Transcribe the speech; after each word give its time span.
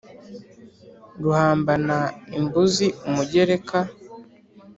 ruhambana 1.21 1.97
imbuzi 2.37 2.87
umugereka 3.07 3.79